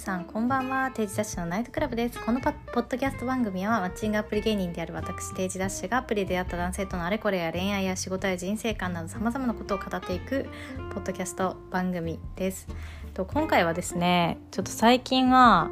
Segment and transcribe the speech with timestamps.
[0.00, 0.90] さんこんばんは。
[0.92, 2.18] 定時ダッシュのナイトクラブです。
[2.24, 2.54] このポッ
[2.88, 10.48] ドキャスト番組はマッチングアプリ芸人である私定時ダッシュがアプリで出会った男性とのあれこれや恋愛や仕事や人生観などさまざまなことを語っていく
[10.94, 12.66] ポッドキャスト番組です。
[13.12, 15.68] と今回はですねちょっと最近は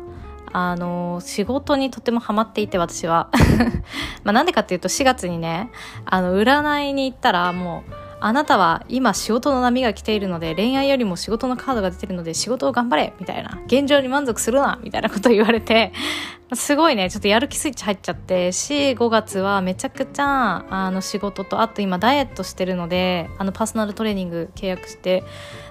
[0.52, 3.30] あの仕事にとてもハマっていて私は。
[4.24, 5.70] まあなんでかっていうと4月にね
[6.04, 15.92] あの占いに行ったらもうあなたは今仕事の波が来ているので恋愛よりも仕事のカードが出てるので仕事を頑張れみたいな現状に満足するなみたいなこと言われて
[16.54, 25.24] すごいねちょっとやる気スイッチ入っちゃって45月はめちゃくちゃあの仕事とあと今ダイエットしてるのであのパーソナルトレーニング契約して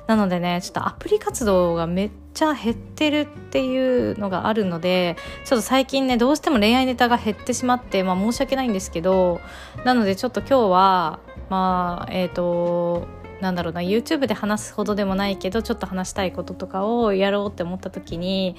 [0.06, 9.42] なのでねちょっとアプリ活動がめっちゃ減ってるっていうのがあるのでちょっと最近ねどうしても恋愛ネタが減ってしまってまあ申し訳ないんですけど
[9.84, 11.20] なのでちょっと今日は
[11.50, 13.08] まあえっ、ー、と
[13.42, 18.56] なんだろうな YouTube で話すほどでもないけどちょっと話したいこととかをやろうって思った時に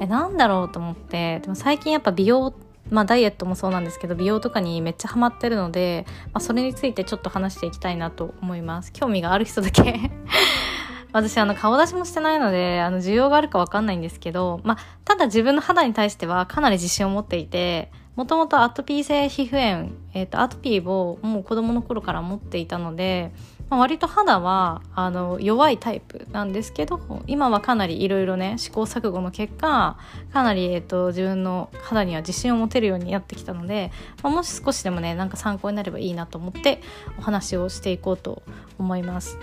[0.00, 2.54] えなんだろうと思ってでも最近やっぱ美容
[2.90, 8.92] まあダイエットもそうなんですけど美容とかにめっちゃハマってるので、まあ、それについてちょっと話していきたいなと思います。
[8.92, 10.10] 興味がある人だけ。
[11.12, 23.30] 私あの顔出しもしてないのであの需要があるかわかんないんですけど、まあ、ただ自分の肌に対してはかなり自信を持っていてもともとアトピー性皮膚炎、えーと、アトピーをもう子供の頃から持っていたので、
[23.70, 29.98] まあ、割と肌はあの弱いタイプなんですけど今はかなりいろいろね試行錯誤の結果
[30.32, 33.92] かなり、えーと、自分の肌には自信を持てるようになってきたので、
[34.24, 36.82] まあ、もし少しでもねなんか参考になればいいなと思って
[37.20, 38.42] お話をしていこうと
[38.80, 39.38] 思います。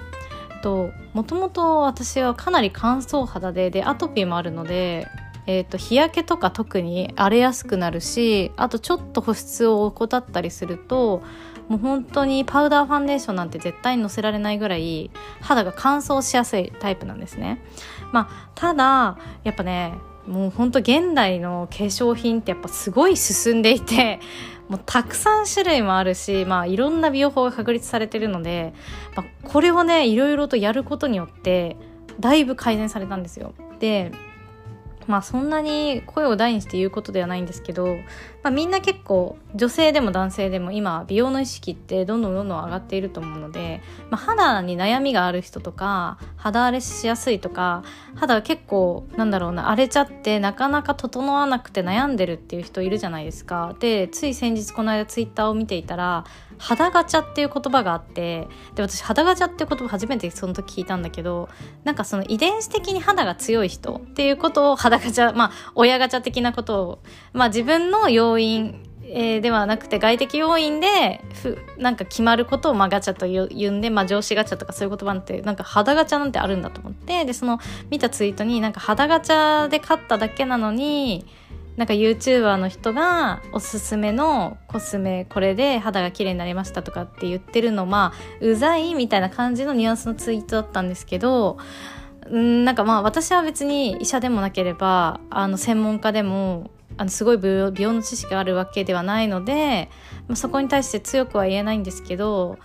[0.62, 5.08] ともともと私はかなり乾燥肌ででアトピーもあるので
[5.48, 11.22] えーと、日焼けとか特に荒れやすくなるしあとちょっと保湿を怠ったりすると
[11.68, 17.62] もう本当にパウダーファンデーションなんて絶対にのせられないぐらい肌が乾燥しやすいタイプなんですね。
[18.12, 19.94] まあ、ただやっぱね
[20.28, 24.20] もう本当現代の化粧品ってやっぱすごい進んでいて
[24.68, 28.74] もうたくさん種類もあるし、まあ、いろんな美容法が確立されてるので、
[29.16, 31.78] まあ、これをねいろいろとやることによって
[32.20, 33.54] だいぶ改善されたんですよ。
[33.80, 34.12] で
[35.08, 37.96] まあそんなに声を大にして言うことではないんですけど、
[38.44, 47.84] まあ、みんな結構女性でも男性でも今美容の意識ってどんどんどんどん上がっていると思うので、まあ、肌に悩みがある人とか肌荒れしやすいとか
[48.16, 53.76] 肌結構なんだろうな荒れちゃってなかなか整わなくて悩んでるっていう人いるじゃないですか。
[53.80, 56.26] でつい先日この間ツイッターを見ていたら
[56.58, 61.50] 肌ガチャっていう言葉があってで私肌ガチャっていう言葉初めてその時聞いたんだけど
[61.84, 67.00] なんかその遺伝子的に肌が強い人っていうことを肌ガチャまあ親ガチャ的なことを
[67.34, 81.26] まあ自分の要因えー、ではなくて外的要因でふなんか決まることをまあガチャと言うんで、まあ、上司ガチャとかそういう言葉なんてなんか肌ガチャなんてあるんだと思ってでその見たツイートになんか肌ガチャで勝っただけなのに
[81.78, 91.58] なんか YouTuber の人がおすすめのコスメこれで肌が綺麗になりましたとかって言ってるのまあうざいみたいな感じのニュアンスのツイートだったんですけど
[92.34, 99.90] んなんかまあ私は別に医者でもなければあの専門家でもあのすごい美容の知識があるわけではないので、
[100.28, 102.58] まあ、そこに対して強くは言えないんですけど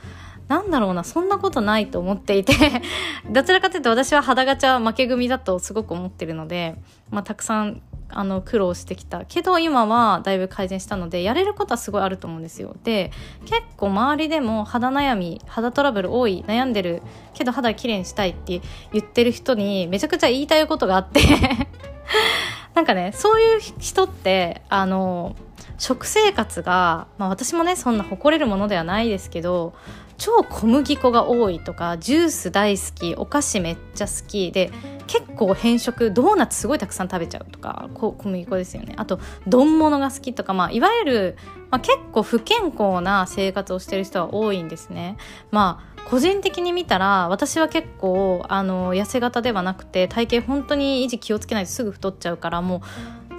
[0.47, 2.53] なんだろうなそんなことないと思っていて
[3.31, 6.77] どちらかというと私は肌ガチャ負け組だとすごく思ってるので、
[7.11, 7.83] まあ、たくさん
[8.13, 9.25] あの苦労してきた。
[9.25, 12.77] けど今はだいぶ改善したのでやれることはすごいあると思うんですよ。
[12.85, 13.13] で
[13.47, 17.03] 結構周りでも肌悩み肌トラブル多い悩んでる
[17.35, 18.61] けど肌きれいにしたいって
[18.93, 21.21] 言ってる人にめちゃくちゃ言いたいことがあって。
[22.75, 25.35] なんかねそういう人ってあの
[25.79, 29.75] 食生活が、まあ、私もねそんな誇れるものではないですけど
[30.21, 34.71] 超小麦粉が多いとかジュース大好きお菓子めっちゃ好きで
[35.07, 38.95] 結構変色ドーナツすごいたくさん食べちゃうとか小麦粉ですよね。
[38.99, 41.37] あと丼物が好きとか、まあ、いわゆる、
[41.71, 45.17] まあ、結構不健康な生活をしてる人は多いんですね。
[45.51, 52.81] まあ個人的に見たら私は結構あの痩せ型ではなくて体型本当に維持気をつけないとすぐ太っちゃうからもう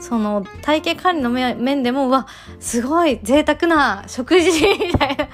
[0.02, 2.28] その体型管理の面でもうわ
[2.60, 5.30] すごい贅沢な食事みたいな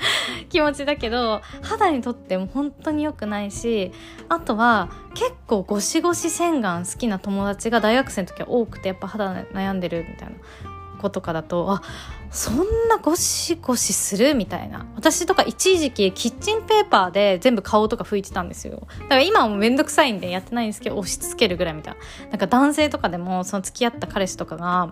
[0.49, 3.91] 気持ちだけど肌にとっても本当に良くないし
[4.27, 10.76] あとは結構ゴシゴシ洗顔好きな友達が大学生の時は多くてやっぱ肌悩んでるみたいな。
[10.97, 11.81] 子とかだとあ
[12.29, 12.57] そん
[12.89, 14.85] なゴシゴシするみたいな。
[14.95, 18.87] 私とか一時期キッチンペーパーで全部顔とか拭いてたんですよ。
[19.03, 21.99] だから今はもうめんどくさいんでやってないんですけど押し付けるぐらいみたいな。
[22.31, 24.91] なんか男性とかでもその付き合った彼氏とかが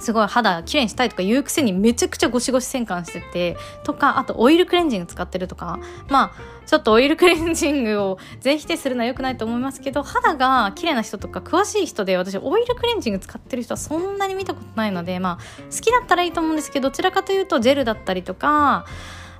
[0.00, 5.78] すごい肌きれいにしたいとか言うくせにめちゃくちゃゴシゴシ洗顔しててとかあとオイルクレンジング使ってるとか。
[6.08, 18.84] まあちょっとオイルクレンジングを全否定するのは良くないと思いますけど肌が綺麗な人とか詳しい人で私オイルクレンジング使ってる人はそんなに見たことないのでまあ好きだったらいいと思うんですけどどちらかというとジェルだったりとか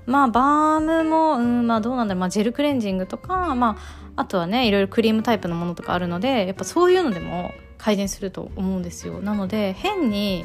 [0.07, 3.77] まあバームもうんまあどうなんだろう、まあ、ジェルクレンジングとかま
[4.15, 9.21] ああとはねいろいろクリームタイプのものとかあるのでやっぱそういうのでも改善すると思うんですよ。
[9.21, 10.45] なので変に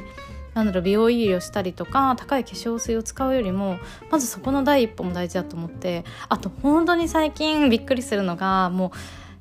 [0.54, 3.78] なんだろう美容医療したりとか高い化粧水を使うよりも
[4.10, 8.92] まずそこの第一歩も大事だと思ってあと本当に最近びっくりするのがもう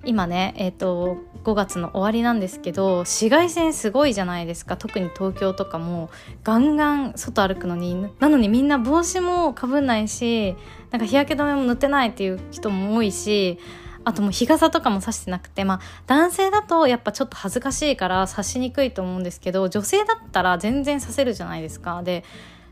[0.05, 4.79] 今ね、えーと、5月の終わりなんですけど紫外線すごいじゃないですか。
[4.79, 6.11] 特に東京とかも
[6.43, 10.57] ガンガン外歩くのになのにみんな帽子もかぶんないし
[10.91, 13.59] なんか日焼け止めも塗ってないっていう人も多いし
[14.05, 22.03] あともう日傘とかも差してなくてまあ男性だとやっぱちょっと恥ずかしいから差しにくいと思うんですけど女性だったら全然差せるじゃないですか。
[22.03, 22.25] で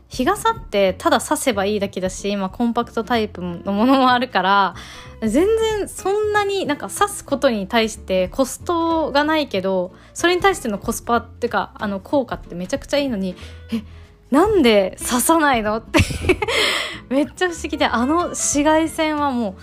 [0.09, 4.75] 日傘ってただ差せばいいだけだし今コンパクトタイプのものもあるから
[5.21, 13.35] 全然そんなになんか刺すことに対してコストがないけどそれに対してのコスパっていうかあの効果ってめちゃくちゃいいのに
[13.71, 13.83] え
[14.31, 15.99] なんで刺さないのって
[17.09, 19.55] めっちゃ不思議であの紫外線はもう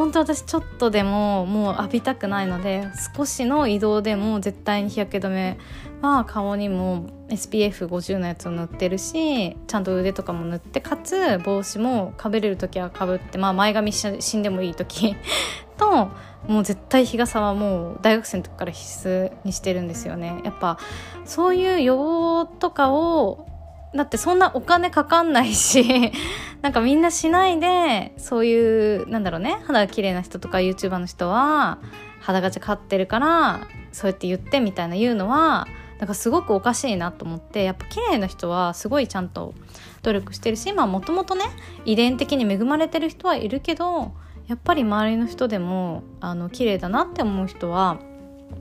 [0.00, 5.58] 本当私ちょっとでももう浴びたくないので少しの移動でも絶対に日焼け止め
[6.00, 15.14] は顔にも SPF50 のやつを塗ってるしちゃんと腕とかも塗ってかつ帽子もかぶれる時はかぶって、まあ、前髪死んでもいい時
[15.76, 16.08] と
[16.48, 20.40] もう絶対日傘はもう大学生の時から必須にしてるんですよね。
[20.44, 20.78] やっぱ
[21.26, 23.46] そういう予防とかを
[23.94, 26.12] だってそんなお金かかんないし
[26.62, 31.78] なんかみんなしないでそういうなんだろうね肌が綺麗な人とか YouTuber の人は
[32.20, 35.66] 肌がち買ってるからそうやって言ってみたいな言うのは
[35.98, 39.54] なんかすごくおかしいなと思ってやっぱ綺麗な人はすごいちゃんと
[40.02, 41.44] 努力してるしまあもともとね
[41.84, 44.12] 遺伝的に恵まれてる人はいるけど
[44.46, 47.98] やっぱり周りの人でもあの綺麗だなって思う人は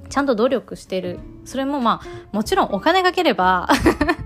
[0.10, 1.20] ちゃんと努力してる。
[1.46, 3.68] それもまあもちろんお金がければ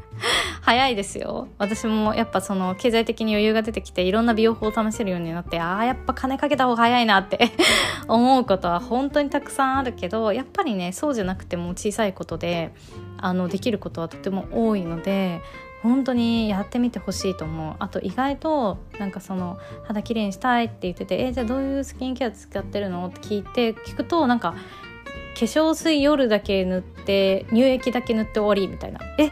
[0.65, 7.51] 早いですよ私もやっぱその経済的に余裕が出てきていろんな美容法を試せるようになってああやっぱ金かけた方が早いなって
[8.07, 12.73] 思うことは本当にたくさんあるけどやっぱりねそうじゃなくても小さいことで
[13.17, 15.41] あのできることはとても多いので
[15.81, 29.31] 本当にやってみてほしいと思うあと意外となんかその肌きれいにしたいって言ってて「えじゃあどういうスキンケア使ってるの?」って聞いて聞くとなんか化粧水夜だけ塗って乳液だけ塗って終わりみたいな「えっ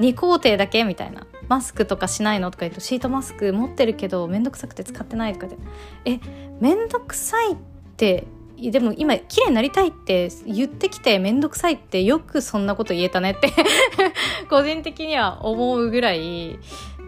[0.00, 1.26] 2工程だけみたいな。
[1.48, 5.56] マスクとかしないのとか言うとシートマスク持ってるけど面倒くさくて使ってないとかで
[6.04, 6.20] え
[6.60, 7.56] 面倒くさいっ
[7.96, 13.52] てでも今綺麗になりたいって言ってきて面倒くさいってよくそんなこと言えたねって
[14.48, 16.58] 個人的には思うぐらい。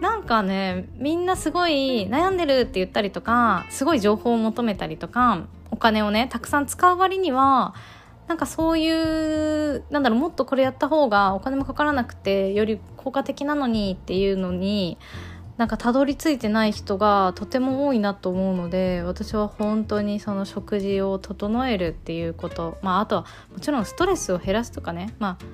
[0.01, 7.73] なんかねみんなすごい悩んでるって言ったりとかすごい情報を求めたりとかお金をねたくさん使う割には
[8.33, 14.97] なんかそういうなんだろうもっとこれやった方がお金もかからなくてより効果的なのにっていうのに
[15.59, 25.15] なんかたどり着いてない人がとても多いなと思うので私は本当にその食事を整えるっていうことまああとはもちろんストレスを減らすとかね。
[25.19, 25.45] まあ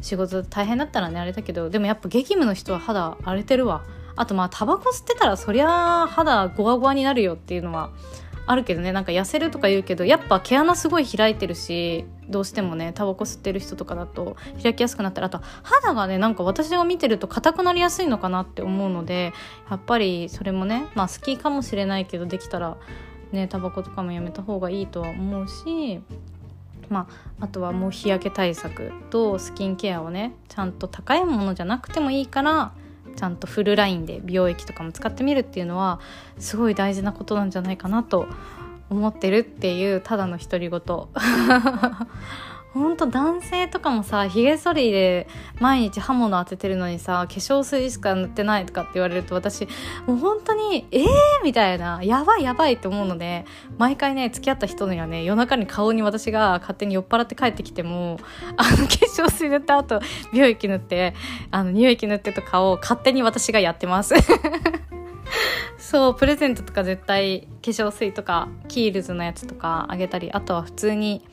[0.00, 3.82] 仕事大変だったらねあれだけどでもやっぱ激務の人は肌荒れてるわ。
[4.14, 7.90] あとまあタバコ吸ってたらそりゃ肌ゴワゴワになるよっていうのは
[8.48, 19.34] あるけどねなんか痩せるとか言うけどやっぱ毛穴すごい開いてるしどうしてもねタバコ吸ってる人とかだと開きやすくなったらあと肌がねなんか私が見てると硬くなりやすいのかなって思うので
[19.68, 22.78] やっぱりそれもねまあ好きかもしれないけどできたら
[23.32, 26.00] ねタバコとかもやめた方がいいとは思うし
[26.88, 27.06] ま
[27.38, 32.72] あ、あとはもう日焼け対策とスキンケアをねちゃんと高いものじゃなくてもいいから
[33.18, 35.98] ちゃんとフルラインで美容液とかも使ってみるっていうのは
[36.38, 38.28] すごい大事なことなんじゃないかなと
[38.90, 40.80] 思ってるっていうただの独り言。
[42.74, 45.26] ほんと男性とかもさひげ剃りで
[45.58, 49.66] 毎日刃物当ててるのにさ化粧水しか塗ってないとかって言われると私
[50.06, 51.06] もう本当にえー
[51.42, 52.02] みたいな。
[52.02, 53.44] やばいやばいって思うので
[53.76, 58.18] 毎回ね付き合った人にはね夜中に顔に私が勝手に酔っ払って帰ってきても
[58.56, 60.00] あの化粧水塗った後
[60.32, 61.14] 美容液塗って
[61.50, 64.14] あの乳液塗ってとかを勝手に私がやってます。
[65.78, 71.24] そうプレゼントとか絶対化粧水とかキールズのやつとかあげたりあとは普通に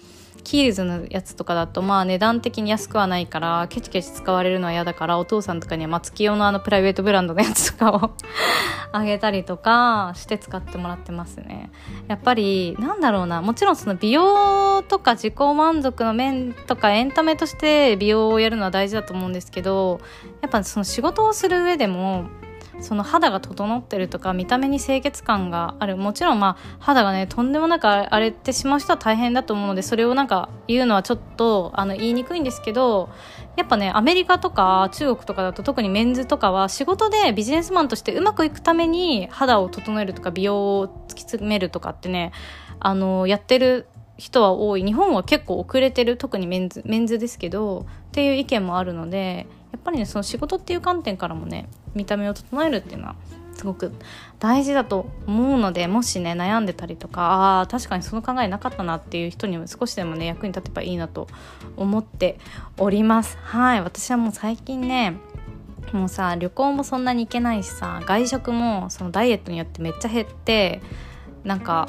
[0.45, 8.11] キールズのやつとかだとまあ値段的に安くはないからケチケチ使われるのは嫌だからお父さんとかには松清のあのプライベートブランドのやつとかを
[8.93, 11.71] あげたりとかして使ってもらってますね。
[12.07, 19.99] やっぱりなんだろうなもちろんその美容とか自己満足の面とかエンタメとして美容をやるのは大事だと思うんですけど
[20.41, 22.25] やっぱその仕事をする上でも
[22.82, 25.98] その肌が整ってるとか見た目に清潔感がある。
[25.98, 33.10] もちろんまあ肌がねとんでもなく荒れてしまう人は大変だと思うのでそれをなんか言うのはちょっとあの言いにくいんですけど
[33.55, 42.32] やっぱねアメリカとか中国とかだと特にメンズとかは仕事でビジネスマンとしてうまくいくために肌を整えるとか美容を突き詰めるとかってね
[42.79, 44.84] あのやってる人は多い。
[44.84, 53.15] 日本は結構遅れてる特にメンズメンズですけどっていう意見もあるのでやっぱりねその仕事っていう観点からもね見た目を整えるっていうのは
[53.55, 53.93] すごく
[54.39, 61.27] 大事だと思うのでもしね悩んでたりとかああ確かにその考えなかったなっていう人にも少しでもね役に立てばいいなと
[61.77, 62.37] 思って
[62.77, 63.37] おります。
[63.41, 65.15] はい私はもう最近ね
[65.93, 70.81] もうさ旅行もそんなに行けないしさ外食もそのダイエットによってめっちゃ減って
[71.45, 71.87] なんか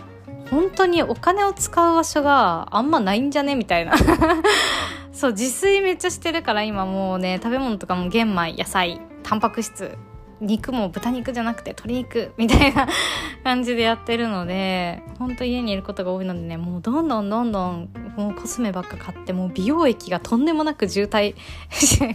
[0.50, 3.56] 本当にお金を使う場所があんまないんじゃね？
[3.56, 3.94] みたいな。
[5.12, 9.99] そう自炊めっちゃしてるから今もうね食べ物とかも玄米野菜タンパク質
[10.40, 12.87] 肉も豚肉じゃなくて鶏肉みたいな
[13.42, 21.35] 感じでやってるのでほんと家にいることが多いのでねもうどんどんどんどんもうコスメばっか買ってもう美容液がとんでもなく渋滞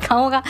[0.08, 0.44] 顔が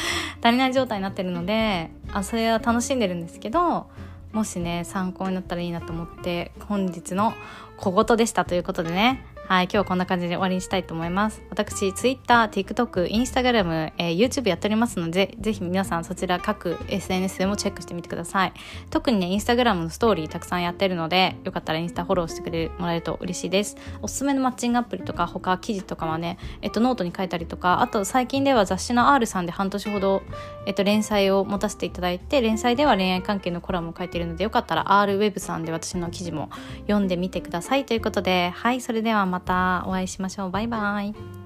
[0.44, 3.88] 足りない状態になってるのであそれは楽しんでるんですけど
[4.32, 7.34] もしね参考になったらいいなと思って本日の
[7.77, 11.41] 小言でしたということでねはい、今日はこんな感じで終わりにしたいと思います。
[11.50, 18.53] 私、Twitter、TikTok、Instagram、えー、YouTube やっておりますので、ぜひ皆さんそちら各 SNS でもチェックしてみてください。
[18.91, 23.75] 特にね、Instagram のストーリーたくさんやってるので、よかったらインスタフォローしてくれもらえると嬉しいです。
[24.01, 30.21] おすすめのマッチングアプリとか、他記事とかはね、えっと、ノートに書いたりとか、あと最近では雑誌の R さんで半年ほど、
[30.65, 36.50] えっと、連載を持たせていただいて、連載では恋愛関係のコラムを書いているので、よかったら R ウェブさんで私の記事も
[36.83, 40.52] 読んでみてくださいということで、はい、それではまたお会いしましょう。
[40.52, 41.40] バイバイ。